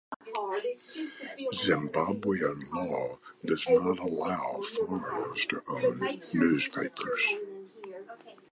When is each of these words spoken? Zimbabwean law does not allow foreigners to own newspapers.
Zimbabwean 1.53 2.67
law 2.73 3.19
does 3.45 3.69
not 3.69 3.99
allow 3.99 4.59
foreigners 4.63 5.45
to 5.45 5.61
own 5.67 5.99
newspapers. 6.33 7.35